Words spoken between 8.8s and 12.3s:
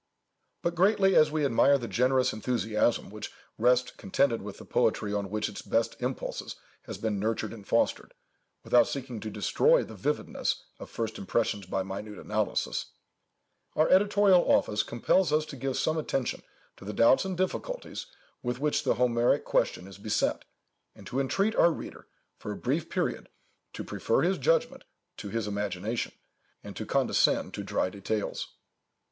seeking to destroy the vividness of first impressions by minute